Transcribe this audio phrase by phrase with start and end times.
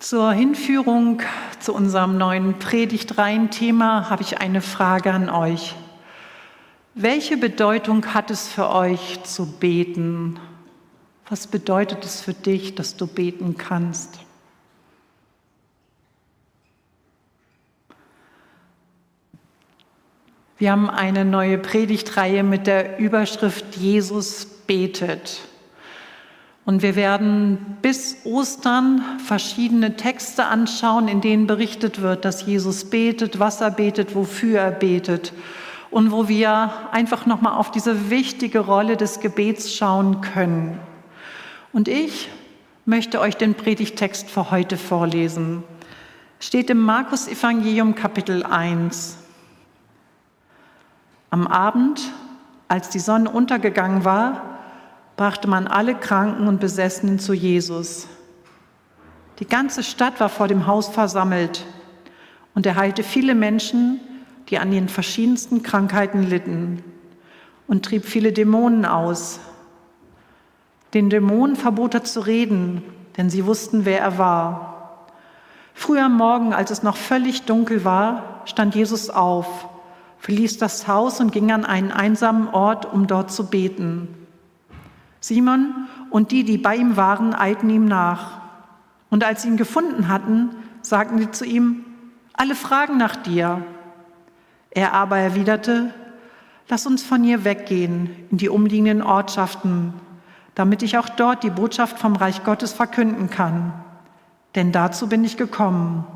[0.00, 1.20] Zur Hinführung
[1.58, 5.74] zu unserem neuen Predigtreihen-Thema habe ich eine Frage an euch.
[6.94, 10.40] Welche Bedeutung hat es für euch zu beten?
[11.28, 14.20] Was bedeutet es für dich, dass du beten kannst?
[20.56, 25.49] Wir haben eine neue Predigtreihe mit der Überschrift Jesus betet.
[26.70, 33.40] Und wir werden bis Ostern verschiedene Texte anschauen, in denen berichtet wird, dass Jesus betet,
[33.40, 35.32] was er betet, wofür er betet.
[35.90, 40.78] Und wo wir einfach nochmal auf diese wichtige Rolle des Gebets schauen können.
[41.72, 42.28] Und ich
[42.84, 45.64] möchte euch den Predigtext für heute vorlesen.
[46.38, 49.16] Steht im Markus Evangelium Kapitel 1.
[51.30, 52.00] Am Abend,
[52.68, 54.59] als die Sonne untergegangen war,
[55.20, 58.08] brachte man alle Kranken und Besessenen zu Jesus.
[59.38, 61.66] Die ganze Stadt war vor dem Haus versammelt
[62.54, 64.00] und er heilte viele Menschen,
[64.48, 66.82] die an den verschiedensten Krankheiten litten
[67.66, 69.40] und trieb viele Dämonen aus.
[70.94, 72.82] Den Dämonen verbot er zu reden,
[73.18, 75.04] denn sie wussten, wer er war.
[75.74, 79.68] Früh am Morgen, als es noch völlig dunkel war, stand Jesus auf,
[80.16, 84.16] verließ das Haus und ging an einen einsamen Ort, um dort zu beten.
[85.20, 88.40] Simon und die, die bei ihm waren, eilten ihm nach.
[89.10, 90.50] Und als sie ihn gefunden hatten,
[90.82, 91.84] sagten sie zu ihm,
[92.32, 93.62] alle fragen nach dir.
[94.70, 95.92] Er aber erwiderte,
[96.68, 99.92] lass uns von hier weggehen in die umliegenden Ortschaften,
[100.54, 103.72] damit ich auch dort die Botschaft vom Reich Gottes verkünden kann.
[104.54, 106.06] Denn dazu bin ich gekommen.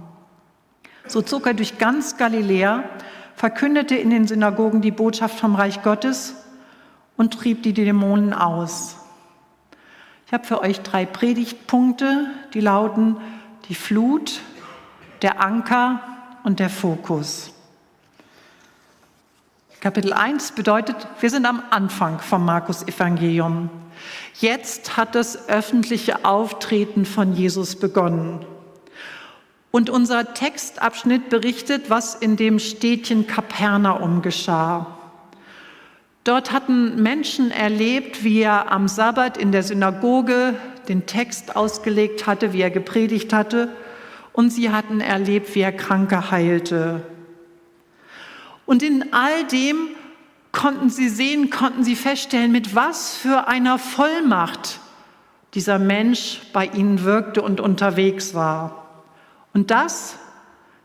[1.06, 2.84] So zog er durch ganz Galiläa,
[3.36, 6.36] verkündete in den Synagogen die Botschaft vom Reich Gottes
[7.16, 8.96] und trieb die Dämonen aus.
[10.26, 13.16] Ich habe für euch drei Predigtpunkte, die lauten
[13.68, 14.40] die Flut,
[15.22, 16.00] der Anker
[16.42, 17.52] und der Fokus.
[19.80, 23.68] Kapitel 1 bedeutet, wir sind am Anfang vom Markus Evangelium.
[24.40, 28.44] Jetzt hat das öffentliche Auftreten von Jesus begonnen.
[29.70, 34.86] Und unser Textabschnitt berichtet, was in dem Städtchen Kapernaum geschah.
[36.24, 40.54] Dort hatten Menschen erlebt, wie er am Sabbat in der Synagoge
[40.88, 43.68] den Text ausgelegt hatte, wie er gepredigt hatte.
[44.32, 47.02] Und sie hatten erlebt, wie er Kranke heilte.
[48.64, 49.88] Und in all dem
[50.50, 54.80] konnten sie sehen, konnten sie feststellen, mit was für einer Vollmacht
[55.52, 59.04] dieser Mensch bei ihnen wirkte und unterwegs war.
[59.52, 60.16] Und das,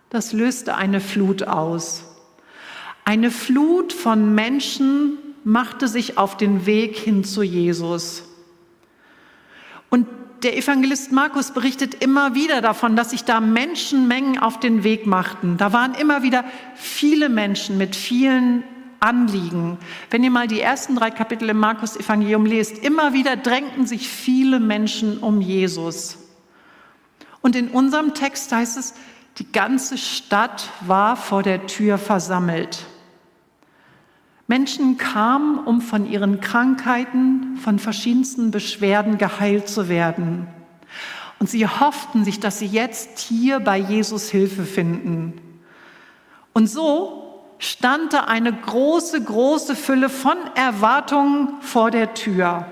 [0.10, 2.04] das löste eine Flut aus.
[3.06, 5.18] Eine Flut von Menschen,
[5.52, 8.24] machte sich auf den Weg hin zu Jesus.
[9.90, 10.08] Und
[10.44, 15.58] der Evangelist Markus berichtet immer wieder davon, dass sich da Menschenmengen auf den Weg machten.
[15.58, 16.46] Da waren immer wieder
[16.76, 18.64] viele Menschen mit vielen
[19.00, 19.78] Anliegen.
[20.12, 24.60] Wenn ihr mal die ersten drei Kapitel im Markus-Evangelium lest, immer wieder drängten sich viele
[24.60, 26.18] Menschen um Jesus.
[27.42, 28.94] Und in unserem Text heißt es,
[29.38, 32.86] die ganze Stadt war vor der Tür versammelt.
[34.50, 40.48] Menschen kamen, um von ihren Krankheiten, von verschiedensten Beschwerden geheilt zu werden.
[41.38, 45.40] Und sie hofften sich, dass sie jetzt hier bei Jesus Hilfe finden.
[46.52, 52.66] Und so stand da eine große, große Fülle von Erwartungen vor der Tür.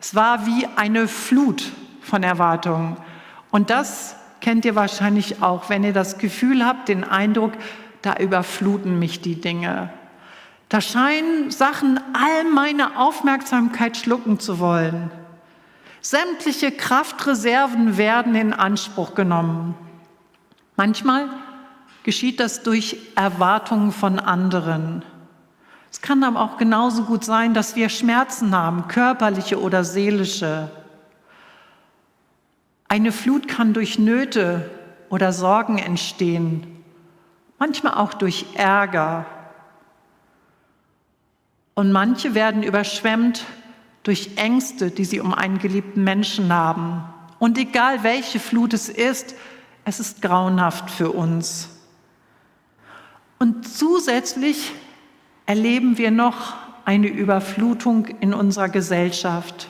[0.00, 1.62] Es war wie eine Flut
[2.00, 2.96] von Erwartungen.
[3.50, 7.52] Und das kennt ihr wahrscheinlich auch, wenn ihr das Gefühl habt, den Eindruck,
[8.04, 9.90] da überfluten mich die Dinge.
[10.68, 15.10] Da scheinen Sachen all meine Aufmerksamkeit schlucken zu wollen.
[16.02, 19.74] Sämtliche Kraftreserven werden in Anspruch genommen.
[20.76, 21.28] Manchmal
[22.02, 25.02] geschieht das durch Erwartungen von anderen.
[25.90, 30.70] Es kann aber auch genauso gut sein, dass wir Schmerzen haben, körperliche oder seelische.
[32.88, 34.70] Eine Flut kann durch Nöte
[35.08, 36.73] oder Sorgen entstehen
[37.58, 39.26] manchmal auch durch Ärger.
[41.74, 43.44] Und manche werden überschwemmt
[44.02, 47.04] durch Ängste, die sie um einen geliebten Menschen haben.
[47.38, 49.34] Und egal welche Flut es ist,
[49.84, 51.68] es ist grauenhaft für uns.
[53.38, 54.72] Und zusätzlich
[55.46, 56.54] erleben wir noch
[56.84, 59.68] eine Überflutung in unserer Gesellschaft.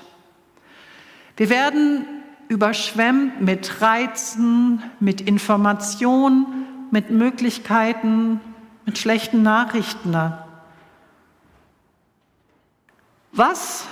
[1.37, 2.07] Wir werden
[2.49, 6.64] überschwemmt mit Reizen, mit Informationen,
[6.95, 8.41] mit Möglichkeiten,
[8.87, 10.17] mit schlechten Nachrichten.
[13.33, 13.85] Was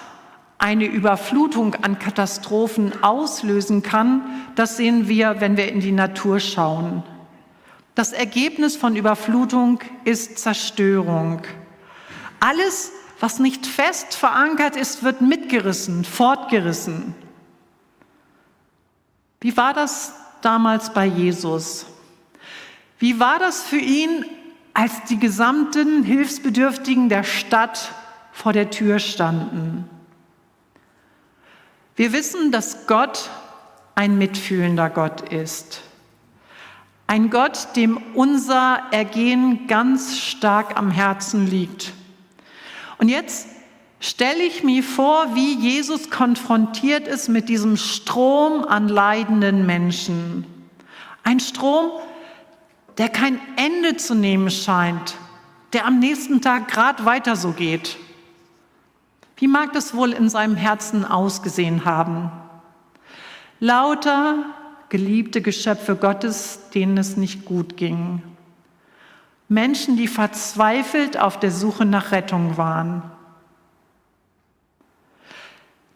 [0.59, 4.23] eine Überflutung an Katastrophen auslösen kann,
[4.55, 7.03] das sehen wir, wenn wir in die Natur schauen.
[7.97, 11.43] Das Ergebnis von Überflutung ist Zerstörung.
[12.39, 17.17] Alles, was nicht fest verankert ist, wird mitgerissen, fortgerissen.
[19.41, 21.87] Wie war das damals bei Jesus?
[23.03, 24.25] Wie war das für ihn,
[24.75, 27.91] als die gesamten Hilfsbedürftigen der Stadt
[28.31, 29.91] vor der Tür standen?
[31.97, 33.29] Wir wissen, dass Gott
[33.97, 35.81] ein mitfühlender Gott ist.
[37.09, 41.93] Ein Gott, dem unser Ergehen ganz stark am Herzen liegt.
[42.99, 43.49] Und jetzt
[43.99, 50.47] stelle ich mir vor, wie Jesus konfrontiert ist mit diesem Strom an leidenden Menschen.
[51.25, 51.91] Ein Strom,
[52.99, 55.17] der kein Ende zu nehmen scheint,
[55.73, 57.97] der am nächsten Tag gerade weiter so geht.
[59.37, 62.31] Wie mag das wohl in seinem Herzen ausgesehen haben?
[63.61, 64.45] Lauter
[64.89, 68.23] geliebte Geschöpfe Gottes, denen es nicht gut ging.
[69.49, 73.03] Menschen, die verzweifelt auf der Suche nach Rettung waren.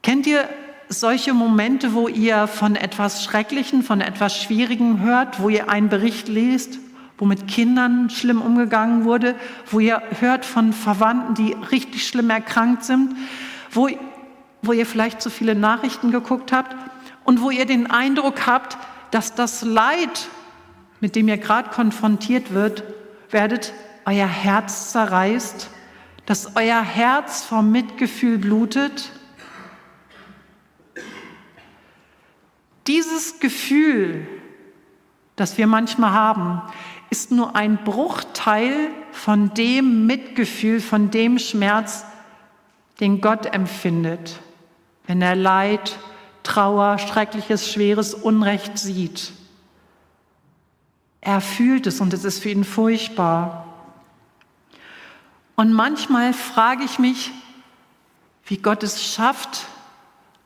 [0.02, 0.48] Kennt ihr
[0.88, 6.28] solche Momente, wo ihr von etwas Schrecklichen, von etwas Schwierigem hört, wo ihr einen Bericht
[6.28, 6.78] lest
[7.18, 9.34] wo mit Kindern schlimm umgegangen wurde,
[9.70, 13.16] wo ihr hört von Verwandten, die richtig schlimm erkrankt sind,
[13.70, 13.88] wo,
[14.62, 16.76] wo ihr vielleicht zu viele Nachrichten geguckt habt
[17.24, 18.76] und wo ihr den Eindruck habt,
[19.10, 20.28] dass das Leid,
[21.00, 22.84] mit dem ihr gerade konfrontiert wird,
[23.30, 23.72] werdet,
[24.04, 25.70] euer Herz zerreißt,
[26.26, 29.10] dass euer Herz vom Mitgefühl blutet.
[32.86, 34.26] Dieses Gefühl,
[35.34, 36.62] das wir manchmal haben,
[37.10, 42.04] ist nur ein Bruchteil von dem Mitgefühl, von dem Schmerz,
[43.00, 44.40] den Gott empfindet,
[45.06, 45.98] wenn er Leid,
[46.42, 49.32] Trauer, schreckliches, schweres Unrecht sieht.
[51.20, 53.66] Er fühlt es und es ist für ihn furchtbar.
[55.56, 57.32] Und manchmal frage ich mich,
[58.46, 59.66] wie Gott es schafft,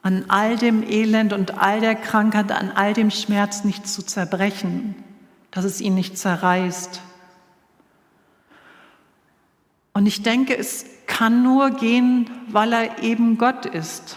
[0.02, 4.94] an all dem Elend und all der Krankheit, an all dem Schmerz nicht zu zerbrechen
[5.50, 7.00] dass es ihn nicht zerreißt.
[9.92, 14.16] Und ich denke, es kann nur gehen, weil er eben Gott ist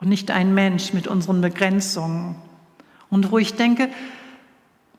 [0.00, 2.36] und nicht ein Mensch mit unseren Begrenzungen.
[3.10, 3.90] Und wo ich denke,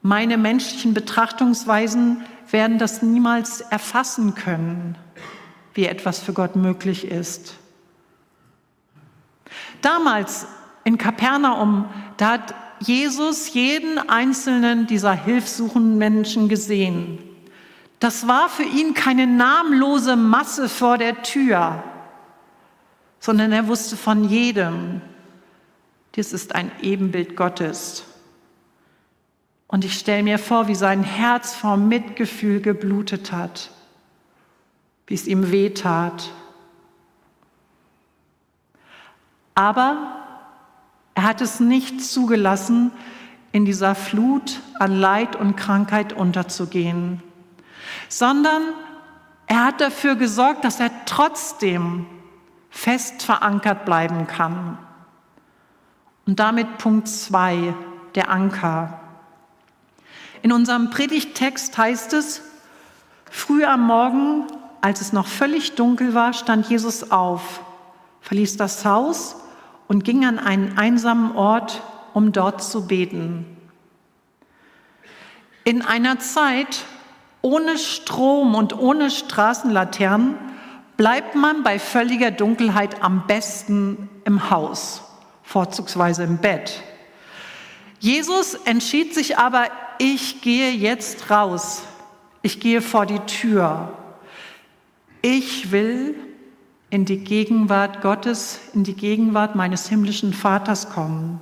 [0.01, 4.97] meine menschlichen Betrachtungsweisen werden das niemals erfassen können,
[5.73, 7.55] wie etwas für Gott möglich ist.
[9.81, 10.47] Damals
[10.83, 12.53] in Kapernaum, da hat
[12.87, 17.19] Jesus jeden einzelnen dieser hilfsuchenden Menschen gesehen.
[17.99, 21.83] Das war für ihn keine namenlose Masse vor der Tür,
[23.19, 25.01] sondern er wusste von jedem,
[26.15, 28.05] dies ist ein Ebenbild Gottes.
[29.67, 33.71] Und ich stelle mir vor, wie sein Herz vor Mitgefühl geblutet hat,
[35.07, 36.31] wie es ihm wehtat.
[39.55, 40.24] Aber
[41.15, 42.91] er hat es nicht zugelassen,
[43.53, 47.23] in dieser Flut an Leid und Krankheit unterzugehen,
[48.09, 48.61] sondern
[49.47, 52.05] er hat dafür gesorgt, dass er trotzdem
[52.69, 54.77] fest verankert bleiben kann.
[56.25, 57.73] Und damit Punkt zwei,
[58.15, 58.99] der Anker.
[60.41, 62.41] In unserem Predigttext heißt es,
[63.31, 64.47] früh am Morgen,
[64.81, 67.61] als es noch völlig dunkel war, stand Jesus auf,
[68.21, 69.37] verließ das Haus
[69.87, 71.81] und ging an einen einsamen Ort,
[72.13, 73.45] um dort zu beten.
[75.63, 76.85] In einer Zeit
[77.41, 80.35] ohne Strom und ohne Straßenlaternen
[80.97, 85.03] bleibt man bei völliger Dunkelheit am besten im Haus,
[85.43, 86.81] vorzugsweise im Bett.
[87.99, 89.65] Jesus entschied sich aber,
[89.97, 91.83] ich gehe jetzt raus,
[92.41, 93.93] ich gehe vor die Tür.
[95.21, 96.15] Ich will
[96.95, 101.41] in die Gegenwart Gottes, in die Gegenwart meines himmlischen Vaters kommen.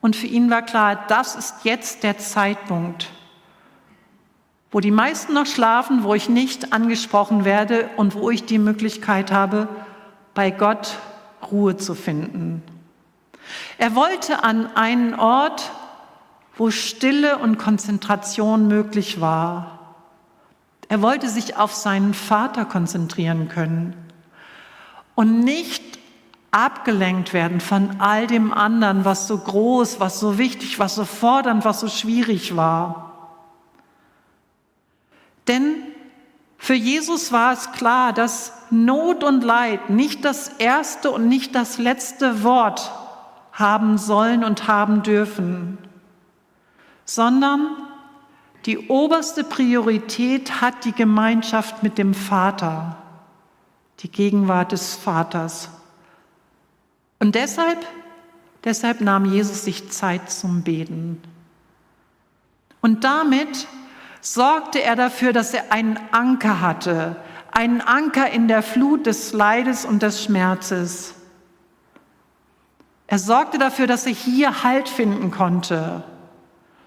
[0.00, 3.08] Und für ihn war klar, das ist jetzt der Zeitpunkt,
[4.72, 9.30] wo die meisten noch schlafen, wo ich nicht angesprochen werde und wo ich die Möglichkeit
[9.30, 9.68] habe,
[10.34, 10.98] bei Gott
[11.52, 12.64] Ruhe zu finden.
[13.78, 15.70] Er wollte an einen Ort,
[16.56, 19.94] wo Stille und Konzentration möglich war.
[20.88, 24.05] Er wollte sich auf seinen Vater konzentrieren können
[25.16, 25.82] und nicht
[26.52, 31.64] abgelenkt werden von all dem anderen, was so groß, was so wichtig, was so fordernd,
[31.64, 33.02] was so schwierig war.
[35.48, 35.82] Denn
[36.58, 41.78] Für Jesus war es klar, dass Not und Leid nicht das erste und nicht das
[41.78, 42.92] letzte Wort
[43.52, 45.78] haben sollen und haben dürfen,
[47.04, 47.68] sondern
[48.64, 52.96] die oberste Priorität hat die Gemeinschaft mit dem Vater,
[54.00, 55.70] die Gegenwart des Vaters.
[57.18, 57.86] Und deshalb,
[58.64, 61.22] deshalb nahm Jesus sich Zeit zum Beten.
[62.80, 63.66] Und damit
[64.20, 67.16] sorgte er dafür, dass er einen Anker hatte,
[67.52, 71.14] einen Anker in der Flut des Leides und des Schmerzes.
[73.06, 76.02] Er sorgte dafür, dass er hier Halt finden konnte.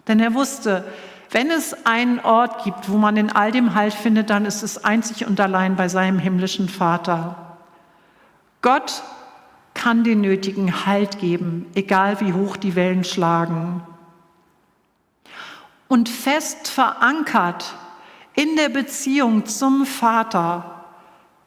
[0.07, 0.83] Denn er wusste,
[1.31, 4.83] wenn es einen Ort gibt, wo man in all dem Halt findet, dann ist es
[4.83, 7.57] einzig und allein bei seinem himmlischen Vater.
[8.62, 9.03] Gott
[9.74, 13.83] kann den nötigen Halt geben, egal wie hoch die Wellen schlagen.
[15.88, 17.75] Und fest verankert
[18.36, 20.86] in der Beziehung zum Vater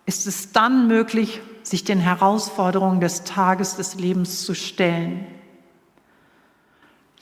[0.04, 5.26] ist es dann möglich, sich den Herausforderungen des Tages des Lebens zu stellen.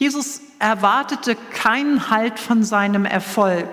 [0.01, 3.69] Jesus erwartete keinen Halt von seinem Erfolg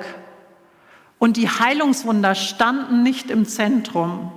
[1.20, 4.34] und die Heilungswunder standen nicht im Zentrum,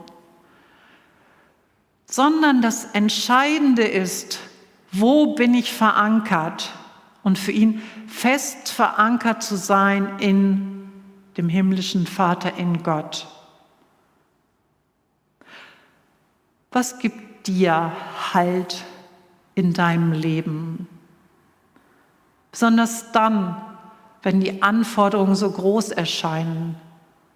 [2.06, 4.38] sondern das Entscheidende ist,
[4.92, 6.70] wo bin ich verankert
[7.24, 10.92] und für ihn fest verankert zu sein in
[11.36, 13.26] dem himmlischen Vater, in Gott.
[16.70, 17.90] Was gibt dir
[18.32, 18.84] Halt
[19.56, 20.86] in deinem Leben?
[22.50, 23.60] Besonders dann,
[24.22, 26.76] wenn die Anforderungen so groß erscheinen,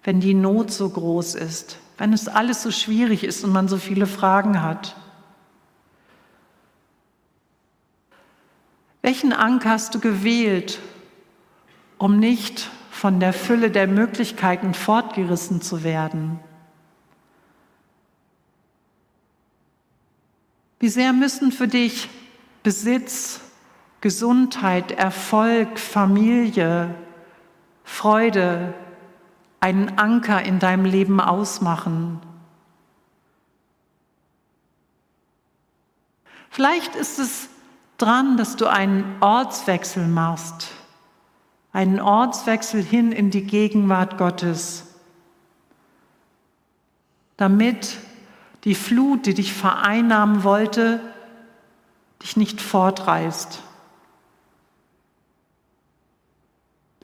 [0.03, 3.77] wenn die Not so groß ist, wenn es alles so schwierig ist und man so
[3.77, 4.95] viele Fragen hat.
[9.01, 10.79] Welchen Anker hast du gewählt,
[11.97, 16.39] um nicht von der Fülle der Möglichkeiten fortgerissen zu werden?
[20.79, 22.09] Wie sehr müssen für dich
[22.63, 23.41] Besitz,
[24.05, 26.93] Gesundheit, Erfolg, Familie,
[27.83, 28.75] Freude
[29.59, 32.21] einen Anker in deinem Leben ausmachen.
[36.51, 37.49] Vielleicht ist es
[37.97, 40.67] dran, dass du einen Ortswechsel machst,
[41.73, 44.85] einen Ortswechsel hin in die Gegenwart Gottes,
[47.37, 47.97] damit
[48.65, 50.99] die Flut, die dich vereinnahmen wollte,
[52.21, 53.63] dich nicht fortreißt.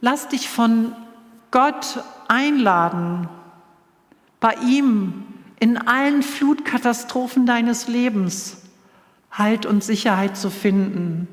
[0.02, 0.96] Lass dich von
[1.52, 3.30] Gott einladen,
[4.40, 5.26] bei ihm
[5.60, 8.58] in allen Flutkatastrophen deines Lebens
[9.32, 11.28] Halt und Sicherheit zu finden.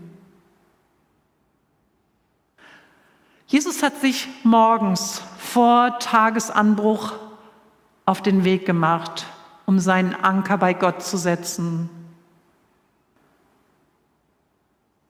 [3.49, 7.15] Jesus hat sich morgens vor Tagesanbruch
[8.05, 9.27] auf den Weg gemacht,
[9.67, 11.89] um seinen Anker bei Gott zu setzen.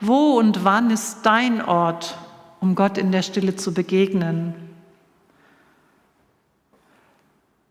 [0.00, 2.16] Wo und wann ist dein Ort,
[2.60, 4.54] um Gott in der Stille zu begegnen.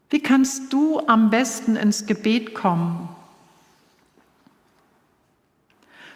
[0.09, 3.09] Wie kannst du am besten ins Gebet kommen?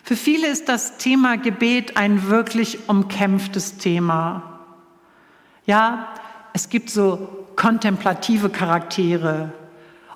[0.04, 4.60] Für viele ist das Thema Gebet ein wirklich umkämpftes Thema.
[5.66, 6.14] Ja,
[6.54, 9.54] es gibt so kontemplative Charaktere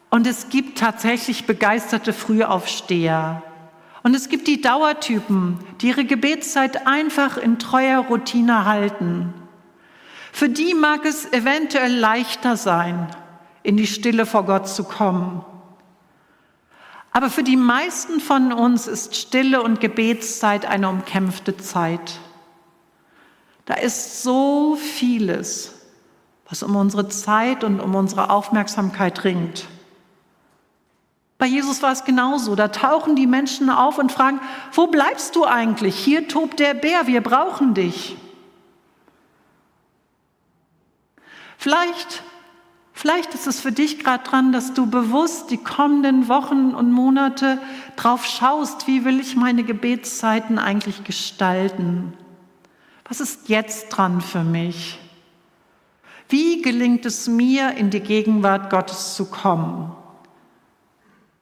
[0.09, 3.43] und es gibt tatsächlich begeisterte Frühaufsteher.
[4.05, 9.33] Und es gibt die Dauertypen, die ihre Gebetszeit einfach in treuer Routine halten.
[10.31, 13.07] Für die mag es eventuell leichter sein,
[13.63, 15.43] in die Stille vor Gott zu kommen.
[17.13, 22.19] Aber für die meisten von uns ist Stille und Gebetszeit eine umkämpfte Zeit.
[23.65, 25.73] Da ist so vieles,
[26.47, 29.65] was um unsere Zeit und um unsere Aufmerksamkeit ringt.
[31.45, 32.55] Bei Jesus war es genauso.
[32.55, 34.39] Da tauchen die Menschen auf und fragen,
[34.73, 35.95] wo bleibst du eigentlich?
[35.95, 38.17] Hier tobt der Bär, wir brauchen dich.
[41.59, 42.23] Vielleicht,
[42.93, 47.59] vielleicht ist es für dich gerade dran, dass du bewusst die kommenden Wochen und Monate
[47.95, 52.13] drauf schaust, wie will ich meine Gebetszeiten eigentlich gestalten?
[53.07, 54.97] Was ist jetzt dran für mich?
[56.27, 59.95] Wie gelingt es mir, in die Gegenwart Gottes zu kommen?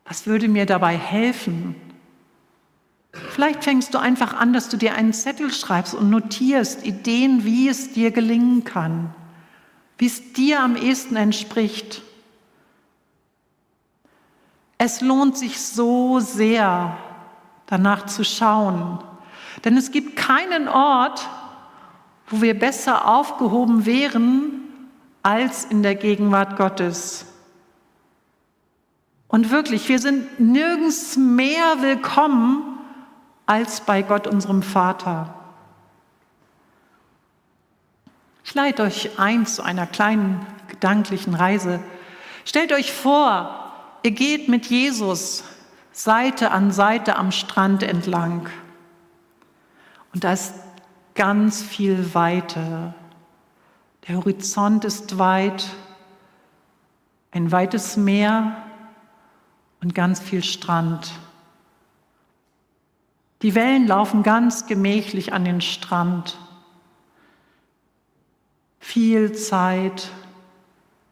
[0.05, 1.75] Was würde mir dabei helfen?
[3.13, 7.69] Vielleicht fängst du einfach an, dass du dir einen Zettel schreibst und notierst Ideen, wie
[7.69, 9.13] es dir gelingen kann,
[9.97, 12.01] wie es dir am ehesten entspricht.
[14.79, 16.97] Es lohnt sich so sehr,
[17.67, 18.99] danach zu schauen,
[19.63, 21.29] denn es gibt keinen Ort,
[22.27, 24.61] wo wir besser aufgehoben wären,
[25.21, 27.32] als in der Gegenwart Gottes.
[29.33, 32.77] Und wirklich, wir sind nirgends mehr willkommen
[33.47, 35.33] als bei Gott, unserem Vater.
[38.43, 41.79] Ich leite euch ein zu einer kleinen gedanklichen Reise.
[42.45, 43.73] Stellt euch vor,
[44.03, 45.43] ihr geht mit Jesus
[45.91, 48.51] Seite an Seite am Strand entlang.
[50.13, 50.53] Und da ist
[51.15, 52.93] ganz viel Weite.
[54.07, 55.65] Der Horizont ist weit,
[57.31, 58.62] ein weites Meer
[59.83, 61.11] und ganz viel Strand.
[63.41, 66.37] Die Wellen laufen ganz gemächlich an den Strand.
[68.79, 70.09] Viel Zeit,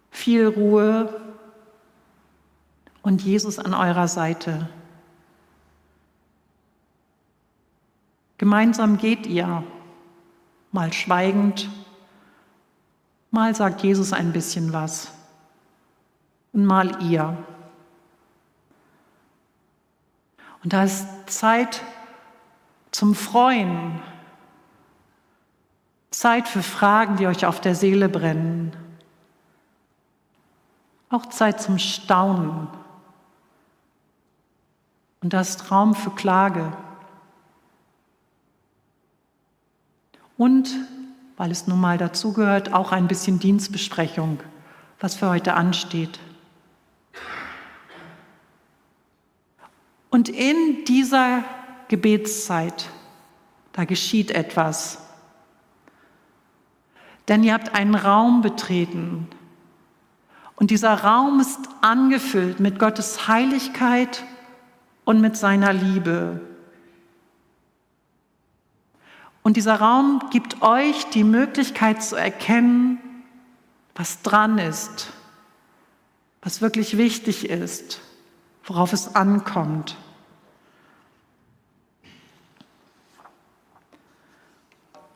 [0.10, 1.22] viel Ruhe
[3.01, 4.70] und Jesus an eurer Seite.
[8.38, 9.63] Gemeinsam geht ihr,
[10.72, 11.70] mal schweigend,
[13.32, 15.12] mal sagt Jesus ein bisschen was
[16.54, 17.38] und mal ihr.
[20.63, 21.82] Und da ist Zeit
[22.91, 24.00] zum Freuen,
[26.12, 28.75] Zeit für Fragen, die euch auf der Seele brennen,
[31.10, 32.68] auch Zeit zum Staunen
[35.22, 36.74] und da ist Raum für Klage.
[40.38, 40.70] Und,
[41.38, 44.39] weil es nun mal dazugehört, auch ein bisschen Dienstbesprechung,
[45.00, 46.20] was für heute ansteht.
[50.12, 51.44] Und in dieser
[51.88, 52.89] Gebetszeit,
[53.72, 55.00] da geschieht etwas.
[57.27, 59.27] Denn ihr habt einen Raum betreten.
[60.56, 64.24] Und dieser Raum ist angefüllt mit Gottes Heiligkeit
[65.06, 66.41] und mit seiner Liebe.
[69.44, 73.00] Und dieser Raum gibt euch die Möglichkeit zu erkennen,
[73.96, 75.08] was dran ist,
[76.41, 78.01] was wirklich wichtig ist,
[78.72, 79.98] worauf es ankommt.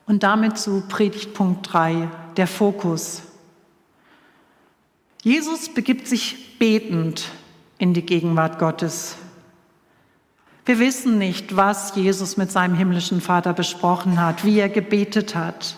[0.06, 3.22] Und damit zu Predigtpunkt 3, der Fokus.
[5.24, 7.30] Jesus begibt sich betend
[7.78, 9.16] in die Gegenwart Gottes.
[10.66, 15.78] Wir wissen nicht, was Jesus mit seinem himmlischen Vater besprochen hat, wie er gebetet hat.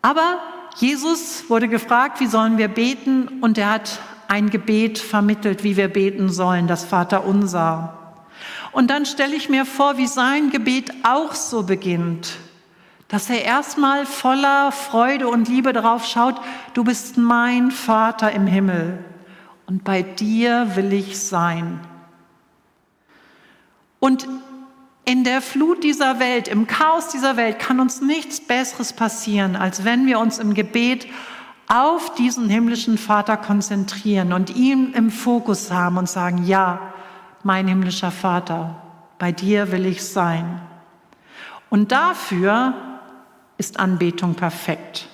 [0.00, 0.38] Aber
[0.76, 3.42] Jesus wurde gefragt, wie sollen wir beten?
[3.42, 7.98] Und er hat ein Gebet vermittelt, wie wir beten sollen, das Vater unser.
[8.70, 12.36] Und dann stelle ich mir vor, wie sein Gebet auch so beginnt,
[13.08, 16.36] dass er erstmal voller Freude und Liebe darauf schaut,
[16.74, 19.04] du bist mein Vater im Himmel
[19.66, 21.80] und bei dir will ich sein.
[23.98, 24.28] Und
[25.04, 29.84] in der Flut dieser Welt, im Chaos dieser Welt kann uns nichts Besseres passieren, als
[29.84, 31.08] wenn wir uns im Gebet
[31.70, 36.92] auf diesen himmlischen Vater konzentrieren und ihn im Fokus haben und sagen, ja,
[37.44, 38.74] mein himmlischer Vater,
[39.20, 40.60] bei dir will ich sein.
[41.70, 42.74] Und dafür
[43.56, 45.06] ist Anbetung perfekt.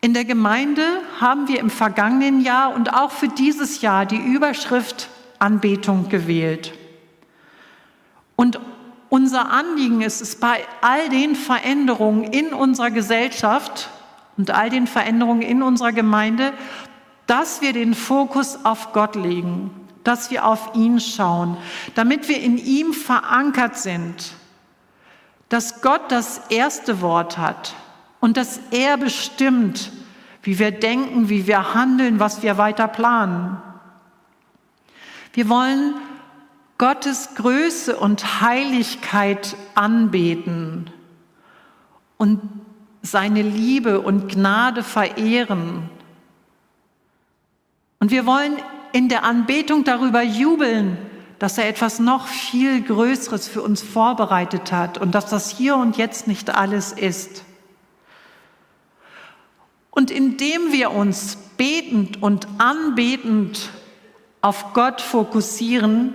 [0.00, 0.84] In der Gemeinde
[1.20, 5.08] haben wir im vergangenen Jahr und auch für dieses Jahr die Überschrift
[5.40, 6.72] Anbetung gewählt.
[8.36, 8.60] Und
[9.08, 13.90] unser Anliegen ist es bei all den Veränderungen in unserer Gesellschaft
[14.36, 16.52] und all den Veränderungen in unserer Gemeinde,
[17.26, 19.70] dass wir den Fokus auf Gott legen,
[20.04, 21.56] dass wir auf ihn schauen,
[21.94, 24.32] damit wir in ihm verankert sind,
[25.48, 27.74] dass Gott das erste Wort hat
[28.20, 29.92] und dass er bestimmt,
[30.42, 33.58] wie wir denken, wie wir handeln, was wir weiter planen.
[35.34, 35.94] Wir wollen
[36.78, 40.90] Gottes Größe und Heiligkeit anbeten
[42.16, 42.40] und
[43.02, 45.90] seine Liebe und Gnade verehren.
[47.98, 48.56] Und wir wollen
[48.92, 50.96] in der Anbetung darüber jubeln,
[51.38, 55.96] dass er etwas noch viel Größeres für uns vorbereitet hat und dass das hier und
[55.96, 57.44] jetzt nicht alles ist.
[59.90, 63.70] Und indem wir uns betend und anbetend
[64.40, 66.14] auf Gott fokussieren,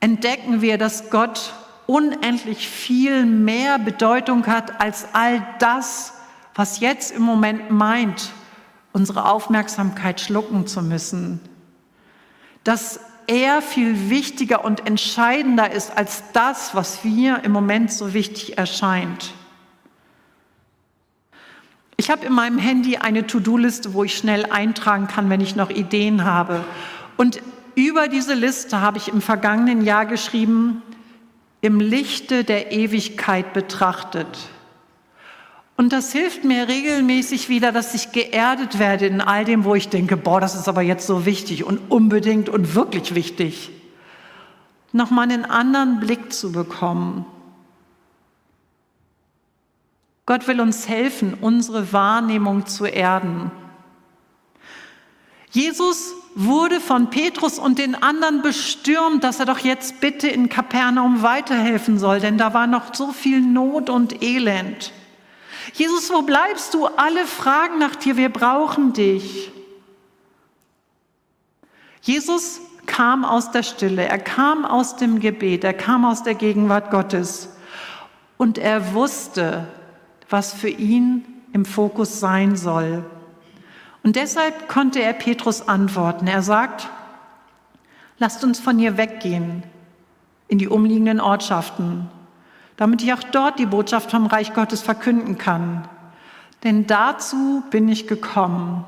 [0.00, 1.52] entdecken wir, dass Gott
[1.86, 6.14] unendlich viel mehr Bedeutung hat als all das,
[6.54, 8.30] was jetzt im Moment meint,
[8.92, 11.40] unsere Aufmerksamkeit schlucken zu müssen.
[12.64, 18.58] Dass er viel wichtiger und entscheidender ist als das, was mir im Moment so wichtig
[18.58, 19.32] erscheint.
[21.96, 25.70] Ich habe in meinem Handy eine To-Do-Liste, wo ich schnell eintragen kann, wenn ich noch
[25.70, 26.64] Ideen habe.
[27.16, 27.40] Und
[27.74, 30.82] über diese Liste habe ich im vergangenen Jahr geschrieben,
[31.62, 34.38] im Lichte der Ewigkeit betrachtet.
[35.76, 39.88] Und das hilft mir regelmäßig wieder, dass ich geerdet werde in all dem, wo ich
[39.88, 43.70] denke, boah, das ist aber jetzt so wichtig und unbedingt und wirklich wichtig.
[44.92, 47.24] Nochmal einen anderen Blick zu bekommen.
[50.26, 53.50] Gott will uns helfen, unsere Wahrnehmung zu erden.
[55.50, 61.22] Jesus wurde von Petrus und den anderen bestürmt, dass er doch jetzt bitte in Kapernaum
[61.22, 64.92] weiterhelfen soll, denn da war noch so viel Not und Elend.
[65.74, 66.86] Jesus, wo bleibst du?
[66.86, 69.50] Alle fragen nach dir, wir brauchen dich.
[72.00, 76.90] Jesus kam aus der Stille, er kam aus dem Gebet, er kam aus der Gegenwart
[76.90, 77.50] Gottes
[78.38, 79.68] und er wusste,
[80.28, 83.04] was für ihn im Fokus sein soll.
[84.02, 86.26] Und deshalb konnte er Petrus antworten.
[86.26, 86.88] Er sagt,
[88.18, 89.62] lasst uns von hier weggehen
[90.48, 92.08] in die umliegenden Ortschaften,
[92.76, 95.88] damit ich auch dort die Botschaft vom Reich Gottes verkünden kann.
[96.64, 98.84] Denn dazu bin ich gekommen.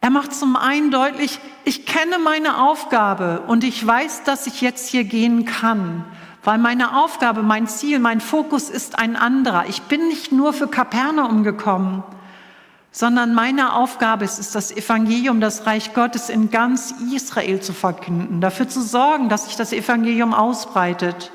[0.00, 4.88] Er macht zum einen deutlich, ich kenne meine Aufgabe und ich weiß, dass ich jetzt
[4.88, 6.04] hier gehen kann
[6.44, 9.66] weil meine Aufgabe, mein Ziel, mein Fokus ist ein anderer.
[9.68, 12.02] Ich bin nicht nur für Kapernaum gekommen,
[12.90, 18.40] sondern meine Aufgabe ist es, das Evangelium, das Reich Gottes in ganz Israel zu verkünden,
[18.40, 21.30] dafür zu sorgen, dass sich das Evangelium ausbreitet.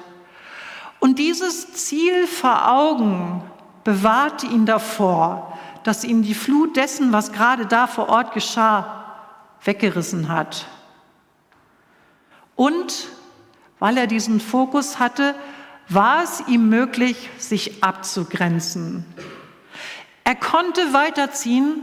[1.00, 3.44] Und dieses Ziel vor Augen
[3.84, 9.06] bewahrte ihn davor, dass ihn die Flut dessen, was gerade da vor Ort geschah,
[9.64, 10.66] weggerissen hat.
[12.56, 13.08] Und
[13.80, 15.36] weil er diesen Fokus hatte,
[15.90, 19.06] war es ihm möglich, sich abzugrenzen.
[20.24, 21.82] Er konnte weiterziehen,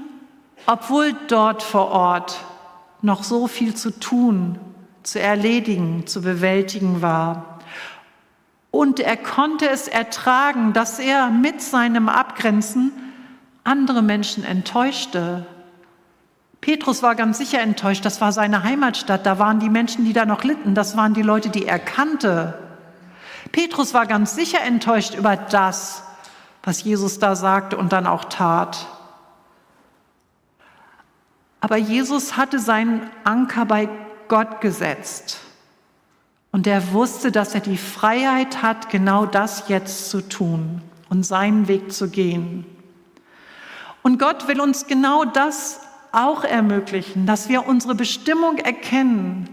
[0.66, 2.44] obwohl dort vor Ort
[3.00, 4.58] noch so viel zu tun,
[5.02, 7.60] zu erledigen, zu bewältigen war.
[8.70, 12.92] Und er konnte es ertragen, dass er mit seinem Abgrenzen
[13.62, 15.46] andere Menschen enttäuschte,
[16.64, 20.24] Petrus war ganz sicher enttäuscht, das war seine Heimatstadt, da waren die Menschen, die da
[20.24, 22.58] noch litten, das waren die Leute, die er kannte.
[23.52, 26.04] Petrus war ganz sicher enttäuscht über das,
[26.62, 28.86] was Jesus da sagte und dann auch tat.
[31.60, 33.90] Aber Jesus hatte seinen Anker bei
[34.28, 35.40] Gott gesetzt.
[36.50, 41.68] Und er wusste, dass er die Freiheit hat, genau das jetzt zu tun und seinen
[41.68, 42.64] Weg zu gehen.
[44.02, 45.83] Und Gott will uns genau das
[46.14, 49.48] auch ermöglichen, dass wir unsere Bestimmung erkennen.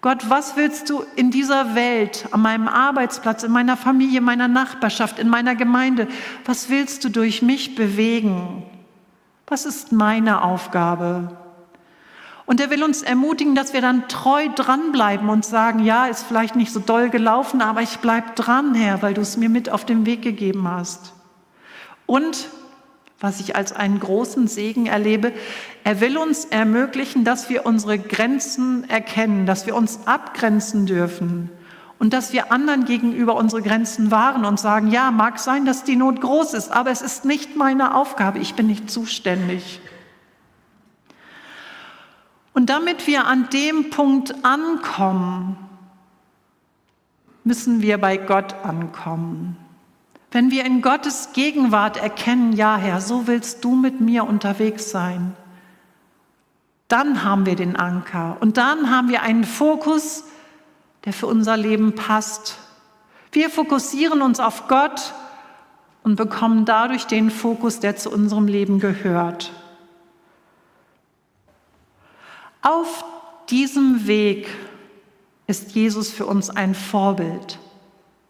[0.00, 4.48] Gott, was willst du in dieser Welt, an meinem Arbeitsplatz, in meiner Familie, in meiner
[4.48, 6.06] Nachbarschaft, in meiner Gemeinde,
[6.44, 8.62] was willst du durch mich bewegen?
[9.46, 11.36] Was ist meine Aufgabe?
[12.46, 16.54] Und er will uns ermutigen, dass wir dann treu dranbleiben und sagen, ja, ist vielleicht
[16.54, 19.84] nicht so doll gelaufen, aber ich bleib dran, Herr, weil du es mir mit auf
[19.84, 21.12] den Weg gegeben hast.
[22.06, 22.48] Und
[23.20, 25.32] was ich als einen großen Segen erlebe.
[25.84, 31.50] Er will uns ermöglichen, dass wir unsere Grenzen erkennen, dass wir uns abgrenzen dürfen
[31.98, 35.96] und dass wir anderen gegenüber unsere Grenzen wahren und sagen, ja, mag sein, dass die
[35.96, 39.80] Not groß ist, aber es ist nicht meine Aufgabe, ich bin nicht zuständig.
[42.52, 45.56] Und damit wir an dem Punkt ankommen,
[47.44, 49.56] müssen wir bei Gott ankommen.
[50.36, 55.34] Wenn wir in Gottes Gegenwart erkennen, ja Herr, so willst du mit mir unterwegs sein,
[56.88, 60.24] dann haben wir den Anker und dann haben wir einen Fokus,
[61.06, 62.58] der für unser Leben passt.
[63.32, 65.14] Wir fokussieren uns auf Gott
[66.02, 69.52] und bekommen dadurch den Fokus, der zu unserem Leben gehört.
[72.60, 73.06] Auf
[73.48, 74.50] diesem Weg
[75.46, 77.58] ist Jesus für uns ein Vorbild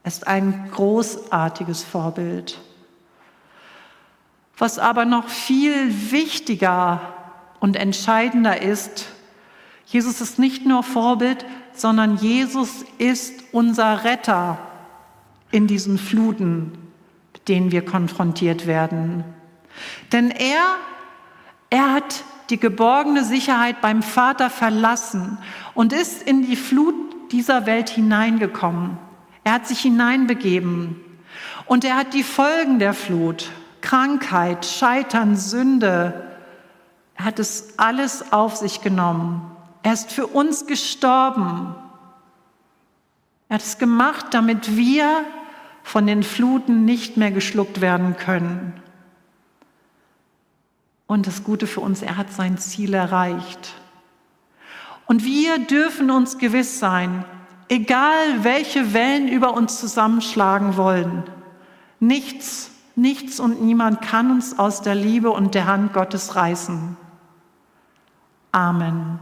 [0.06, 2.58] ist ein großartiges Vorbild.
[4.56, 7.00] Was aber noch viel wichtiger
[7.60, 9.06] und entscheidender ist,
[9.84, 14.58] Jesus ist nicht nur Vorbild, sondern Jesus ist unser Retter
[15.50, 16.72] in diesen Fluten,
[17.32, 19.24] mit denen wir konfrontiert werden.
[20.12, 20.76] Denn er,
[21.68, 25.38] er hat die geborgene Sicherheit beim Vater verlassen
[25.74, 26.94] und ist in die Flut
[27.32, 28.98] dieser Welt hineingekommen.
[29.46, 31.00] Er hat sich hineinbegeben
[31.66, 36.26] und er hat die Folgen der Flut, Krankheit, Scheitern, Sünde,
[37.14, 39.48] er hat es alles auf sich genommen.
[39.84, 41.76] Er ist für uns gestorben.
[43.48, 45.24] Er hat es gemacht, damit wir
[45.84, 48.72] von den Fluten nicht mehr geschluckt werden können.
[51.06, 53.74] Und das Gute für uns, er hat sein Ziel erreicht.
[55.06, 57.24] Und wir dürfen uns gewiss sein,
[57.68, 61.24] egal welche Wellen über uns zusammenschlagen wollen,
[61.98, 66.96] Nichts, nichts und niemand kann uns aus der Liebe und der Hand Gottes reißen.
[68.52, 69.18] Amen.